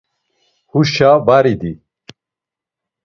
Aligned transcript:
Huşa 0.71 1.11
var 1.25 1.45
idi. 1.53 1.71